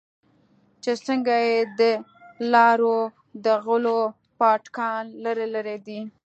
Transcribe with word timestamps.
چې 0.83 0.91
څنگه 1.05 1.37
يې 1.47 1.57
د 1.79 1.81
لارو 2.53 2.97
د 3.45 3.45
غلو 3.65 3.99
پاټکان 4.39 5.03
لرې 5.23 5.47
کړې 5.55 5.77
دي. 5.85 5.99